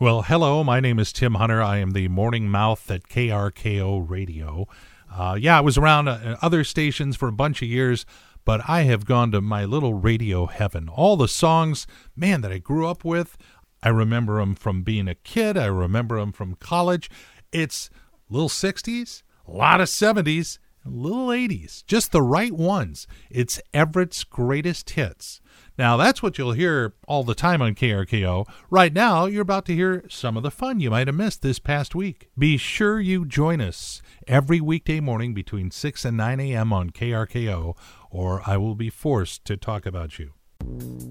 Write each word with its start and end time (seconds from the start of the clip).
Well, 0.00 0.22
hello. 0.22 0.64
My 0.64 0.80
name 0.80 0.98
is 0.98 1.12
Tim 1.12 1.34
Hunter. 1.34 1.60
I 1.60 1.76
am 1.76 1.90
the 1.90 2.08
morning 2.08 2.48
mouth 2.48 2.90
at 2.90 3.06
KRKO 3.10 4.08
Radio. 4.08 4.66
Uh, 5.14 5.36
yeah, 5.38 5.58
I 5.58 5.60
was 5.60 5.76
around 5.76 6.08
uh, 6.08 6.38
other 6.40 6.64
stations 6.64 7.16
for 7.16 7.28
a 7.28 7.32
bunch 7.32 7.60
of 7.60 7.68
years, 7.68 8.06
but 8.46 8.62
I 8.66 8.84
have 8.84 9.04
gone 9.04 9.30
to 9.32 9.42
my 9.42 9.66
little 9.66 9.92
radio 9.92 10.46
heaven. 10.46 10.88
All 10.88 11.18
the 11.18 11.28
songs, 11.28 11.86
man, 12.16 12.40
that 12.40 12.50
I 12.50 12.56
grew 12.56 12.86
up 12.86 13.04
with, 13.04 13.36
I 13.82 13.90
remember 13.90 14.38
them 14.38 14.54
from 14.54 14.84
being 14.84 15.06
a 15.06 15.14
kid. 15.14 15.58
I 15.58 15.66
remember 15.66 16.18
them 16.18 16.32
from 16.32 16.54
college. 16.54 17.10
It's 17.52 17.90
little 18.30 18.48
60s, 18.48 19.22
a 19.46 19.50
lot 19.50 19.82
of 19.82 19.88
70s, 19.88 20.58
little 20.88 21.28
80s, 21.28 21.84
just 21.86 22.12
the 22.12 22.22
right 22.22 22.52
ones. 22.52 23.06
It's 23.30 23.60
Everett's 23.74 24.24
greatest 24.24 24.90
hits. 24.90 25.40
Now, 25.78 25.96
that's 25.96 26.22
what 26.22 26.36
you'll 26.36 26.52
hear 26.52 26.94
all 27.06 27.24
the 27.24 27.34
time 27.34 27.62
on 27.62 27.74
KRKO. 27.74 28.46
Right 28.70 28.92
now, 28.92 29.26
you're 29.26 29.42
about 29.42 29.66
to 29.66 29.74
hear 29.74 30.04
some 30.10 30.36
of 30.36 30.42
the 30.42 30.50
fun 30.50 30.80
you 30.80 30.90
might 30.90 31.06
have 31.06 31.16
missed 31.16 31.42
this 31.42 31.58
past 31.58 31.94
week. 31.94 32.28
Be 32.38 32.56
sure 32.56 33.00
you 33.00 33.24
join 33.24 33.60
us 33.60 34.02
every 34.26 34.60
weekday 34.60 35.00
morning 35.00 35.32
between 35.32 35.70
6 35.70 36.04
and 36.04 36.16
9 36.16 36.40
a.m. 36.40 36.72
on 36.72 36.90
KRKO, 36.90 37.76
or 38.10 38.42
I 38.46 38.56
will 38.56 38.74
be 38.74 38.90
forced 38.90 39.44
to 39.46 39.56
talk 39.56 39.86
about 39.86 40.18
you. 40.18 40.32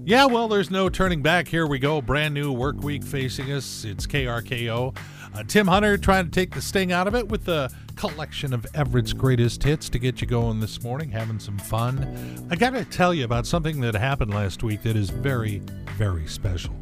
Yeah, 0.04 0.26
well, 0.26 0.48
there's 0.48 0.70
no 0.70 0.88
turning 0.88 1.22
back. 1.22 1.46
Here 1.46 1.66
we 1.66 1.78
go. 1.78 2.02
Brand 2.02 2.34
new 2.34 2.52
work 2.52 2.82
week 2.82 3.04
facing 3.04 3.52
us. 3.52 3.84
It's 3.84 4.06
KRKO. 4.06 4.96
Uh, 5.32 5.44
Tim 5.44 5.68
Hunter 5.68 5.96
trying 5.96 6.24
to 6.24 6.30
take 6.30 6.52
the 6.52 6.60
sting 6.60 6.90
out 6.90 7.06
of 7.06 7.14
it 7.14 7.28
with 7.28 7.44
the 7.44 7.72
collection 7.94 8.52
of 8.52 8.66
Everett's 8.74 9.12
greatest 9.12 9.62
hits 9.62 9.88
to 9.90 9.98
get 9.98 10.20
you 10.20 10.26
going 10.26 10.58
this 10.58 10.82
morning, 10.82 11.10
having 11.10 11.38
some 11.38 11.58
fun. 11.58 12.48
I 12.50 12.56
got 12.56 12.70
to 12.70 12.84
tell 12.84 13.14
you 13.14 13.24
about 13.24 13.46
something 13.46 13.80
that 13.82 13.94
happened 13.94 14.34
last 14.34 14.62
week 14.62 14.82
that 14.82 14.96
is 14.96 15.10
very, 15.10 15.58
very 15.96 16.26
special. 16.26 16.74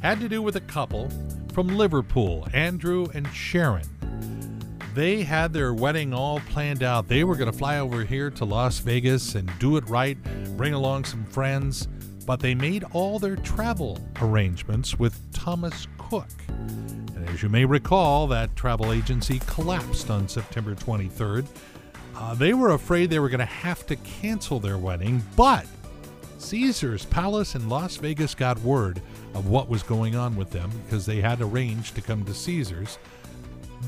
Had 0.00 0.20
to 0.20 0.28
do 0.28 0.40
with 0.40 0.56
a 0.56 0.60
couple 0.62 1.10
from 1.52 1.68
Liverpool, 1.68 2.48
Andrew 2.54 3.08
and 3.12 3.26
Sharon. 3.28 3.84
They 4.94 5.22
had 5.22 5.52
their 5.52 5.74
wedding 5.74 6.14
all 6.14 6.40
planned 6.40 6.82
out. 6.82 7.08
They 7.08 7.24
were 7.24 7.36
going 7.36 7.50
to 7.50 7.56
fly 7.56 7.78
over 7.78 8.04
here 8.04 8.30
to 8.30 8.44
Las 8.44 8.78
Vegas 8.78 9.34
and 9.34 9.50
do 9.58 9.76
it 9.76 9.88
right, 9.88 10.16
bring 10.56 10.72
along 10.72 11.04
some 11.04 11.24
friends, 11.26 11.86
but 12.26 12.40
they 12.40 12.54
made 12.54 12.84
all 12.92 13.18
their 13.18 13.36
travel 13.36 13.98
arrangements 14.20 14.98
with 14.98 15.18
Thomas 15.32 15.86
Cook. 15.98 16.28
And 16.48 17.28
as 17.28 17.42
you 17.42 17.48
may 17.48 17.64
recall, 17.64 18.26
that 18.28 18.54
travel 18.56 18.92
agency 18.92 19.40
collapsed 19.46 20.10
on 20.10 20.28
September 20.28 20.74
23rd. 20.74 21.46
Uh, 22.16 22.34
they 22.34 22.52
were 22.54 22.70
afraid 22.70 23.08
they 23.08 23.18
were 23.18 23.28
going 23.28 23.38
to 23.38 23.44
have 23.44 23.86
to 23.86 23.96
cancel 23.96 24.60
their 24.60 24.78
wedding, 24.78 25.22
but 25.36 25.66
Caesar's 26.38 27.04
Palace 27.06 27.54
in 27.54 27.68
Las 27.68 27.96
Vegas 27.96 28.34
got 28.34 28.58
word 28.60 29.00
of 29.34 29.48
what 29.48 29.68
was 29.68 29.82
going 29.82 30.16
on 30.16 30.36
with 30.36 30.50
them 30.50 30.70
because 30.84 31.06
they 31.06 31.20
had 31.20 31.40
arranged 31.40 31.94
to 31.94 32.02
come 32.02 32.24
to 32.24 32.34
Caesar's. 32.34 32.98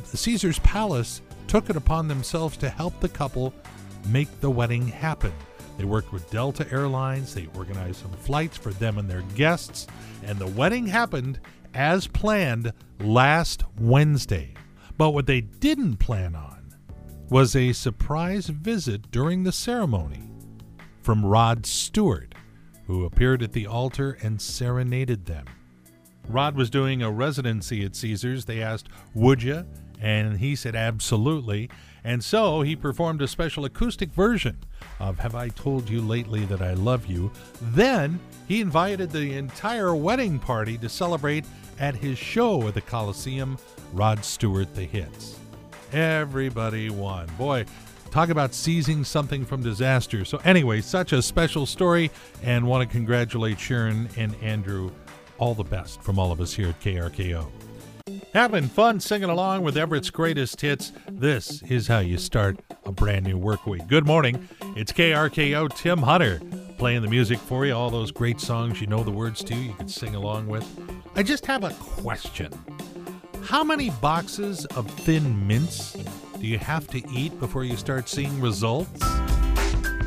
Caesar's 0.05 0.59
Palace 0.61 1.23
took 1.49 1.69
it 1.71 1.77
upon 1.77 2.09
themselves 2.09 2.57
to 2.59 2.69
help 2.69 2.99
the 3.01 3.09
couple 3.09 3.53
make 4.09 4.41
the 4.41 4.51
wedding 4.51 4.87
happen. 4.87 5.33
They 5.83 5.89
worked 5.89 6.13
with 6.13 6.31
Delta 6.31 6.65
Airlines, 6.71 7.35
they 7.35 7.49
organized 7.57 8.03
some 8.03 8.13
flights 8.13 8.57
for 8.57 8.73
them 8.73 8.99
and 8.99 9.11
their 9.11 9.23
guests, 9.35 9.89
and 10.23 10.39
the 10.39 10.47
wedding 10.47 10.87
happened 10.87 11.41
as 11.75 12.07
planned 12.07 12.73
last 13.01 13.65
Wednesday. 13.81 14.55
But 14.97 15.11
what 15.11 15.27
they 15.27 15.41
didn't 15.41 15.97
plan 15.97 16.37
on 16.37 16.73
was 17.31 17.57
a 17.57 17.73
surprise 17.73 18.47
visit 18.47 19.11
during 19.11 19.43
the 19.43 19.51
ceremony 19.51 20.31
from 21.01 21.27
Rod 21.27 21.67
Stewart, 21.67 22.33
who 22.87 23.05
appeared 23.05 23.43
at 23.43 23.51
the 23.51 23.67
altar 23.67 24.17
and 24.23 24.41
serenaded 24.41 25.27
them. 25.27 25.47
Rod 26.29 26.55
was 26.55 26.71
doing 26.71 27.03
a 27.03 27.11
residency 27.11 27.85
at 27.85 27.97
Caesars. 27.97 28.45
They 28.45 28.63
asked, 28.63 28.89
Would 29.15 29.43
you? 29.43 29.67
And 30.01 30.39
he 30.39 30.55
said, 30.55 30.77
Absolutely. 30.77 31.71
And 32.05 32.23
so 32.23 32.63
he 32.63 32.75
performed 32.75 33.23
a 33.23 33.29
special 33.29 33.65
acoustic 33.65 34.13
version 34.13 34.59
of 34.99 35.19
Have 35.21 35.35
I 35.35 35.49
Told 35.51 35.89
You 35.89 36.01
Lately 36.01 36.45
That 36.47 36.61
I 36.61 36.75
Love 36.75 37.07
You. 37.07 37.31
Then 37.61 38.19
he 38.49 38.61
invited 38.61 39.11
the 39.11 39.35
entire 39.35 39.95
wedding 39.95 40.39
party 40.39 40.77
to 40.79 40.89
celebrate 40.89 41.45
at 41.79 41.95
his 41.95 42.19
show 42.19 42.67
at 42.67 42.75
the 42.75 42.81
Coliseum, 42.81 43.57
Rod 43.93 44.25
Stewart 44.25 44.75
The 44.75 44.85
Hits. 44.85 45.39
Everybody 45.93 46.91
won. 46.91 47.27
Boy, 47.39 47.67
talk 48.11 48.31
about 48.31 48.55
seizing 48.55 49.05
something 49.05 49.45
from 49.45 49.63
disaster. 49.63 50.25
So, 50.25 50.39
anyway, 50.45 50.81
such 50.81 51.13
a 51.13 51.23
special 51.23 51.67
story, 51.67 52.11
and 52.43 52.67
want 52.67 52.89
to 52.89 52.93
congratulate 52.93 53.61
Sharon 53.61 54.09
and 54.17 54.35
Andrew. 54.43 54.91
All 55.39 55.55
the 55.55 55.65
best 55.65 56.03
from 56.03 56.19
all 56.19 56.31
of 56.31 56.41
us 56.41 56.53
here 56.53 56.69
at 56.69 56.81
KRKO. 56.81 57.72
Having 58.33 58.69
fun 58.69 58.99
singing 58.99 59.29
along 59.29 59.63
with 59.63 59.77
Everett's 59.77 60.09
greatest 60.09 60.59
hits. 60.59 60.91
This 61.07 61.61
is 61.65 61.87
how 61.87 61.99
you 61.99 62.17
start 62.17 62.59
a 62.87 62.91
brand 62.91 63.27
new 63.27 63.37
work 63.37 63.67
week. 63.67 63.87
Good 63.89 64.07
morning. 64.07 64.49
It's 64.75 64.91
KRKO 64.91 65.77
Tim 65.77 65.99
Hunter 65.99 66.41
playing 66.79 67.03
the 67.03 67.09
music 67.09 67.39
for 67.39 67.67
you. 67.67 67.75
All 67.75 67.91
those 67.91 68.11
great 68.11 68.41
songs 68.41 68.81
you 68.81 68.87
know 68.87 69.05
the 69.05 69.11
words 69.11 69.45
to, 69.45 69.55
you 69.55 69.75
can 69.75 69.87
sing 69.87 70.15
along 70.15 70.47
with. 70.47 70.67
I 71.15 71.23
just 71.23 71.45
have 71.45 71.63
a 71.63 71.75
question. 71.75 72.51
How 73.43 73.63
many 73.63 73.91
boxes 73.91 74.65
of 74.77 74.91
thin 74.91 75.47
mints 75.47 75.93
do 76.41 76.47
you 76.47 76.57
have 76.57 76.87
to 76.87 77.07
eat 77.11 77.39
before 77.39 77.65
you 77.65 77.77
start 77.77 78.09
seeing 78.09 78.41
results? 78.41 79.03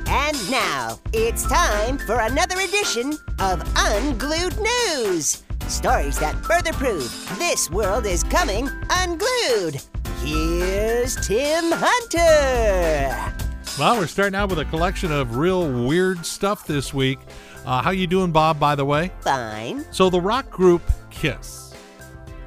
And 0.07 0.49
now 0.49 0.99
it's 1.13 1.47
time 1.47 1.99
for 1.99 2.19
another 2.19 2.59
edition 2.59 3.19
of 3.37 3.61
Unglued 3.75 4.57
News. 4.59 5.44
Stories 5.67 6.19
that 6.19 6.35
further 6.45 6.71
prove 6.73 7.09
this 7.39 7.71
world 7.71 8.05
is 8.05 8.23
coming 8.23 8.69
unglued. 8.91 9.81
Here's 10.23 11.15
Tim 11.27 11.71
Hunter. 11.71 13.33
Well, 13.79 13.97
we're 13.97 14.05
starting 14.05 14.35
out 14.35 14.49
with 14.49 14.59
a 14.59 14.65
collection 14.65 15.11
of 15.11 15.37
real 15.37 15.87
weird 15.87 16.23
stuff 16.23 16.67
this 16.67 16.93
week. 16.93 17.17
Uh, 17.65 17.81
how 17.81 17.89
you 17.89 18.05
doing, 18.05 18.31
Bob? 18.31 18.59
By 18.59 18.75
the 18.75 18.85
way, 18.85 19.11
Fine. 19.21 19.85
so 19.91 20.11
the 20.11 20.21
rock 20.21 20.51
group 20.51 20.83
Kiss, 21.09 21.73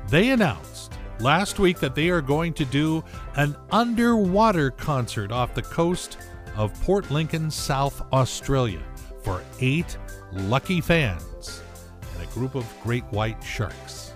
they 0.08 0.30
announced 0.30 0.92
last 1.18 1.58
week 1.58 1.80
that 1.80 1.96
they 1.96 2.10
are 2.10 2.22
going 2.22 2.52
to 2.54 2.64
do 2.64 3.02
an 3.34 3.56
underwater 3.72 4.70
concert 4.70 5.32
off 5.32 5.54
the 5.54 5.62
coast 5.62 6.18
of 6.56 6.72
Port 6.82 7.10
Lincoln, 7.10 7.50
South 7.50 8.00
Australia, 8.12 8.82
for 9.24 9.42
eight 9.60 9.98
lucky 10.32 10.80
fans 10.80 11.62
group 12.38 12.54
of 12.54 12.64
great 12.84 13.02
white 13.06 13.42
sharks. 13.42 14.12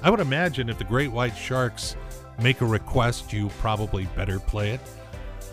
I 0.00 0.08
would 0.08 0.20
imagine 0.20 0.68
if 0.68 0.78
the 0.78 0.84
great 0.84 1.10
white 1.10 1.36
sharks 1.36 1.96
make 2.40 2.60
a 2.60 2.66
request, 2.66 3.32
you 3.32 3.48
probably 3.58 4.04
better 4.14 4.38
play 4.38 4.70
it. 4.70 4.80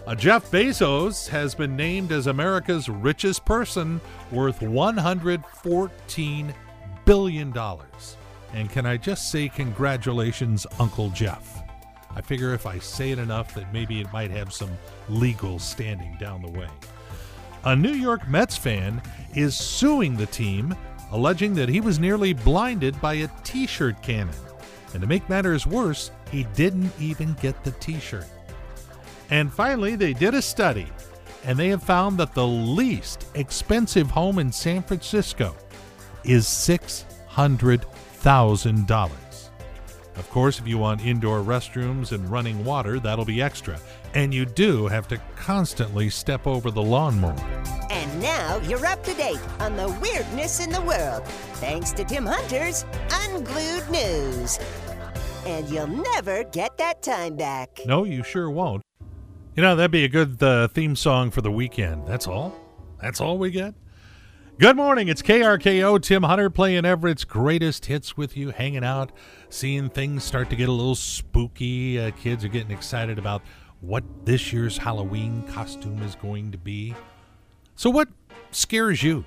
Uh, 0.06 0.14
Jeff 0.14 0.52
Bezos 0.52 1.28
has 1.28 1.56
been 1.56 1.76
named 1.76 2.12
as 2.12 2.28
America's 2.28 2.88
richest 2.90 3.44
person, 3.44 4.00
worth 4.32 4.60
$114 4.60 6.54
billion. 7.06 7.54
And 8.54 8.70
can 8.70 8.86
I 8.86 8.98
just 8.98 9.32
say 9.32 9.50
congratulations, 9.50 10.68
Uncle 10.80 11.10
Jeff? 11.10 11.64
I 12.16 12.22
figure 12.22 12.54
if 12.54 12.68
I 12.68 12.78
say 12.80 13.12
it 13.12 13.20
enough 13.20 13.56
that 13.56 13.74
maybe 13.74 14.02
it 14.02 14.14
might 14.14 14.32
have 14.32 14.54
some 14.54 14.72
legal 15.10 15.58
standing 15.60 16.18
down 16.20 16.42
the 16.42 16.52
way. 16.52 16.68
A 17.64 17.76
New 17.76 17.94
York 17.94 18.28
Mets 18.28 18.58
fan 18.58 19.02
is 19.34 19.56
suing 19.56 20.18
the 20.18 20.26
team, 20.26 20.76
alleging 21.12 21.54
that 21.56 21.70
he 21.70 21.82
was 21.82 22.00
nearly 22.00 22.34
blinded 22.34 23.00
by 23.02 23.16
a 23.16 23.28
t 23.44 23.68
shirt 23.68 24.02
cannon. 24.02 24.34
And 24.94 25.02
to 25.02 25.08
make 25.08 25.28
matters 25.30 25.68
worse, 25.68 26.12
he 26.32 26.46
didn't 26.56 26.92
even 27.00 27.36
get 27.42 27.64
the 27.64 27.72
t 27.72 28.00
shirt. 28.00 28.28
And 29.30 29.52
finally, 29.52 29.96
they 29.96 30.14
did 30.14 30.34
a 30.34 30.42
study, 30.42 30.88
and 31.46 31.58
they 31.58 31.70
have 31.70 31.84
found 31.84 32.18
that 32.18 32.34
the 32.34 32.46
least 32.46 33.28
expensive 33.36 34.12
home 34.12 34.40
in 34.40 34.52
San 34.52 34.84
Francisco 34.84 35.56
is 36.24 36.46
$600,000. 36.46 39.12
Of 40.18 40.30
course, 40.30 40.60
if 40.60 40.68
you 40.68 40.78
want 40.78 41.06
indoor 41.06 41.40
restrooms 41.40 42.12
and 42.12 42.30
running 42.30 42.66
water, 42.66 43.00
that'll 43.00 43.26
be 43.26 43.42
extra. 43.42 43.80
And 44.14 44.34
you 44.34 44.46
do 44.46 44.88
have 44.88 45.08
to 45.10 45.18
constantly 45.36 46.10
step 46.10 46.46
over 46.46 46.70
the 46.70 46.82
lawnmower. 46.82 47.36
And 47.90 48.22
now 48.22 48.58
you're 48.58 48.86
up 48.86 49.04
to 49.06 49.14
date 49.14 49.40
on 49.60 49.76
the 49.76 49.88
weirdness 50.02 50.60
in 50.60 50.70
the 50.70 50.82
world, 50.82 51.26
thanks 51.56 51.92
to 51.94 52.04
Tim 52.04 52.26
Hunter's 52.26 52.86
Unglued 53.10 53.90
News. 53.90 54.60
And 55.46 55.70
you'll 55.70 55.88
never 55.88 56.44
get 56.44 56.78
that 56.78 57.02
time 57.02 57.36
back. 57.36 57.80
No, 57.86 58.04
you 58.04 58.24
sure 58.24 58.50
won't. 58.50 58.84
You 59.56 59.64
know, 59.64 59.76
that'd 59.76 59.92
be 59.92 60.06
a 60.06 60.10
good 60.10 60.42
uh, 60.42 60.68
theme 60.68 60.96
song 60.96 61.32
for 61.32 61.42
the 61.42 61.52
weekend. 61.52 62.08
That's 62.08 62.28
all? 62.28 62.56
That's 63.02 63.20
all 63.20 63.38
we 63.38 63.52
get? 63.52 63.74
Good 64.60 64.76
morning. 64.76 65.08
It's 65.08 65.24
KRKO. 65.24 66.02
Tim 66.02 66.24
Hunter 66.24 66.50
playing 66.50 66.86
Everett's 66.86 67.24
greatest 67.24 67.88
hits 67.88 68.16
with 68.16 68.38
you, 68.38 68.52
hanging 68.52 68.84
out, 68.84 69.12
seeing 69.50 69.90
things 69.90 70.24
start 70.24 70.52
to 70.52 70.56
get 70.56 70.70
a 70.70 70.72
little 70.72 70.94
spooky. 70.94 72.00
Uh, 72.00 72.12
kids 72.12 72.46
are 72.46 72.50
getting 72.50 72.70
excited 72.70 73.18
about 73.18 73.42
what 73.82 74.04
this 74.26 74.54
year's 74.54 74.78
Halloween 74.78 75.44
costume 75.44 76.02
is 76.04 76.16
going 76.16 76.52
to 76.52 76.58
be. 76.58 76.96
So, 77.76 77.90
what 77.90 78.08
scares 78.52 79.04
you? 79.04 79.26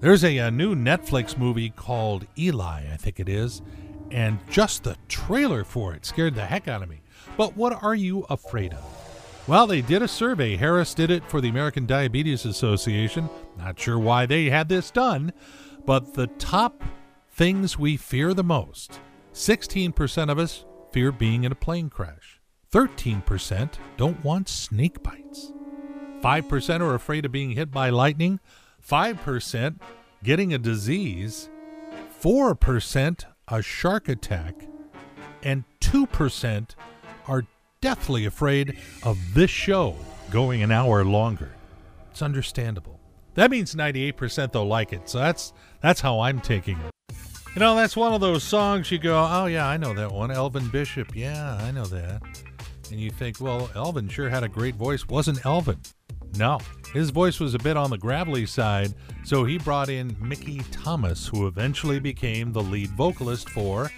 There's 0.00 0.24
a, 0.24 0.36
a 0.38 0.50
new 0.50 0.74
Netflix 0.74 1.38
movie 1.38 1.70
called 1.70 2.26
Eli, 2.36 2.92
I 2.92 2.96
think 2.96 3.20
it 3.20 3.28
is, 3.28 3.62
and 4.10 4.38
just 4.50 4.84
the 4.84 4.96
trailer 5.08 5.64
for 5.64 5.94
it 5.94 6.04
scared 6.04 6.34
the 6.34 6.44
heck 6.44 6.68
out 6.68 6.82
of 6.82 6.88
me. 6.88 7.00
But 7.36 7.56
what 7.56 7.82
are 7.82 7.94
you 7.94 8.26
afraid 8.28 8.74
of? 8.74 8.84
Well, 9.46 9.66
they 9.66 9.82
did 9.82 10.02
a 10.02 10.08
survey. 10.08 10.56
Harris 10.56 10.94
did 10.94 11.10
it 11.10 11.28
for 11.28 11.40
the 11.40 11.48
American 11.48 11.86
Diabetes 11.86 12.44
Association. 12.44 13.28
Not 13.58 13.78
sure 13.78 13.98
why 13.98 14.26
they 14.26 14.46
had 14.50 14.68
this 14.68 14.90
done, 14.90 15.32
but 15.84 16.14
the 16.14 16.26
top 16.26 16.82
things 17.30 17.78
we 17.78 17.96
fear 17.96 18.32
the 18.32 18.44
most 18.44 19.00
16% 19.34 20.30
of 20.30 20.38
us 20.38 20.64
fear 20.92 21.10
being 21.10 21.44
in 21.44 21.52
a 21.52 21.56
plane 21.56 21.90
crash, 21.90 22.40
13% 22.74 23.74
don't 23.96 24.24
want 24.24 24.48
snake 24.48 25.00
bites, 25.04 25.52
5% 26.20 26.80
are 26.80 26.96
afraid 26.96 27.24
of 27.24 27.30
being 27.30 27.52
hit 27.52 27.70
by 27.70 27.88
lightning, 27.88 28.40
5% 28.84 29.76
getting 30.24 30.52
a 30.52 30.58
disease, 30.58 31.48
4% 32.20 33.24
a 33.46 33.62
shark 33.62 34.08
attack, 34.08 34.66
and 35.44 35.62
2% 35.82 36.70
are 37.28 37.46
deathly 37.80 38.24
afraid 38.24 38.76
of 39.04 39.20
this 39.34 39.52
show 39.52 39.94
going 40.32 40.60
an 40.60 40.72
hour 40.72 41.04
longer. 41.04 41.54
It's 42.10 42.22
understandable. 42.22 42.98
That 43.34 43.52
means 43.52 43.76
98% 43.76 44.50
though 44.50 44.66
like 44.66 44.92
it. 44.92 45.08
So 45.08 45.18
that's 45.18 45.52
that's 45.80 46.00
how 46.00 46.18
I'm 46.18 46.40
taking 46.40 46.78
it. 46.80 47.16
You 47.54 47.60
know, 47.60 47.76
that's 47.76 47.96
one 47.96 48.12
of 48.14 48.20
those 48.20 48.42
songs 48.42 48.90
you 48.90 48.98
go, 48.98 49.16
"Oh 49.30 49.46
yeah, 49.46 49.68
I 49.68 49.76
know 49.76 49.94
that 49.94 50.10
one. 50.10 50.32
Elvin 50.32 50.68
Bishop. 50.68 51.14
Yeah, 51.14 51.56
I 51.56 51.70
know 51.70 51.84
that." 51.84 52.22
And 52.94 53.02
you 53.02 53.10
think, 53.10 53.40
"Well, 53.40 53.68
Elvin 53.74 54.08
sure 54.08 54.28
had 54.28 54.44
a 54.44 54.48
great 54.48 54.76
voice. 54.76 55.08
Wasn't 55.08 55.44
Elvin?" 55.44 55.80
No. 56.36 56.60
His 56.92 57.10
voice 57.10 57.40
was 57.40 57.52
a 57.52 57.58
bit 57.58 57.76
on 57.76 57.90
the 57.90 57.98
gravelly 57.98 58.46
side, 58.46 58.94
so 59.24 59.42
he 59.42 59.58
brought 59.58 59.88
in 59.88 60.16
Mickey 60.20 60.60
Thomas, 60.70 61.26
who 61.26 61.48
eventually 61.48 61.98
became 61.98 62.52
the 62.52 62.62
lead 62.62 62.90
vocalist 62.90 63.50
for 63.50 63.90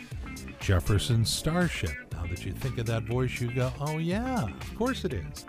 Jefferson 0.60 1.26
Starship. 1.26 2.06
That 2.31 2.44
you 2.44 2.52
think 2.52 2.78
of 2.78 2.87
that 2.87 3.05
voice, 3.05 3.40
you 3.40 3.52
go, 3.52 3.73
oh, 3.81 3.99
yeah, 3.99 4.44
of 4.44 4.75
course 4.76 5.05
it 5.05 5.12
is. 5.14 5.46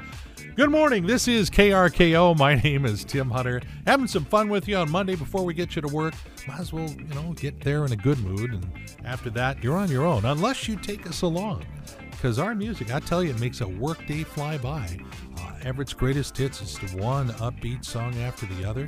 Good 0.56 0.70
morning. 0.70 1.06
This 1.06 1.28
is 1.28 1.50
KRKO. 1.50 2.38
My 2.38 2.56
name 2.64 2.86
is 2.86 3.04
Tim 3.04 3.30
Hunter. 3.30 3.62
Having 3.86 4.08
some 4.08 4.26
fun 4.26 4.48
with 4.50 4.68
you 4.68 4.78
on 4.78 4.90
Monday 4.92 5.16
before 5.16 5.44
we 5.44 5.54
get 5.54 5.76
you 5.76 5.82
to 5.82 5.88
work. 5.88 6.14
Might 6.48 6.60
as 6.60 6.72
well, 6.72 6.90
you 6.90 7.14
know, 7.16 7.34
get 7.34 7.60
there 7.62 7.86
in 7.86 7.92
a 7.92 7.96
good 7.96 8.20
mood. 8.20 8.52
And 8.54 8.66
after 9.04 9.30
that, 9.32 9.64
you're 9.64 9.78
on 9.78 9.90
your 9.90 10.06
own, 10.06 10.26
unless 10.26 10.68
you 10.68 10.76
take 10.76 11.08
us 11.08 11.24
along. 11.24 11.66
Because 12.12 12.40
our 12.40 12.56
music, 12.56 12.94
I 12.94 13.00
tell 13.00 13.24
you, 13.24 13.32
it 13.32 13.40
makes 13.40 13.62
a 13.62 13.68
workday 13.68 14.24
fly 14.24 14.58
by. 14.58 15.00
Uh, 15.40 15.52
Everett's 15.64 15.94
greatest 15.94 16.38
hits 16.38 16.62
is 16.62 16.78
the 16.78 17.02
one 17.02 17.30
upbeat 17.34 17.86
song 17.86 18.16
after 18.20 18.46
the 18.46 18.66
other. 18.68 18.86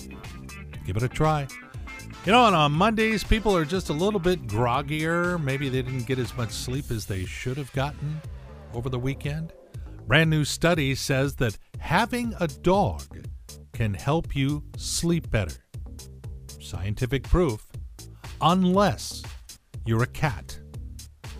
Give 0.86 0.97
it 0.97 1.03
a 1.03 1.09
try. 1.09 1.47
You 2.29 2.33
know, 2.33 2.45
and 2.45 2.55
on 2.55 2.73
Mondays, 2.73 3.23
people 3.23 3.57
are 3.57 3.65
just 3.65 3.89
a 3.89 3.93
little 3.93 4.19
bit 4.19 4.45
groggier. 4.45 5.43
Maybe 5.43 5.67
they 5.67 5.81
didn't 5.81 6.05
get 6.05 6.19
as 6.19 6.37
much 6.37 6.51
sleep 6.51 6.91
as 6.91 7.07
they 7.07 7.25
should 7.25 7.57
have 7.57 7.73
gotten 7.73 8.21
over 8.75 8.87
the 8.87 8.99
weekend. 8.99 9.51
Brand 10.05 10.29
new 10.29 10.45
study 10.45 10.93
says 10.93 11.33
that 11.37 11.57
having 11.79 12.35
a 12.39 12.47
dog 12.47 13.01
can 13.73 13.95
help 13.95 14.35
you 14.35 14.63
sleep 14.77 15.31
better. 15.31 15.55
Scientific 16.61 17.23
proof, 17.23 17.65
unless 18.41 19.23
you're 19.87 20.03
a 20.03 20.05
cat. 20.05 20.59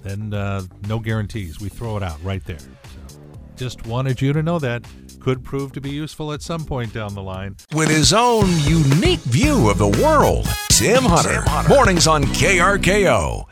Then 0.02 0.34
uh, 0.34 0.64
no 0.88 0.98
guarantees. 0.98 1.62
We 1.62 1.70
throw 1.70 1.98
it 1.98 2.04
out 2.04 2.18
right 2.24 2.44
there. 2.46 2.58
So 2.58 3.20
just 3.56 3.86
wanted 3.86 4.20
you 4.24 4.34
to 4.34 4.42
know 4.42 4.58
that. 4.58 4.88
Could 5.20 5.44
prove 5.44 5.74
to 5.74 5.82
be 5.82 5.92
useful 5.92 6.32
at 6.34 6.42
some 6.42 6.66
point 6.66 6.94
down 6.94 7.14
the 7.14 7.22
line. 7.22 7.58
With 7.76 7.90
his 7.90 8.12
own 8.14 8.48
unique 8.62 9.20
view 9.20 9.70
of 9.70 9.78
the 9.78 9.90
world, 10.02 10.48
Tim 10.80 11.04
Hunter. 11.04 11.44
Mornings 11.68 12.08
on 12.08 12.24
KRKO. 12.24 13.46